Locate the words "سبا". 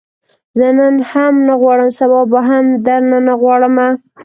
1.99-2.41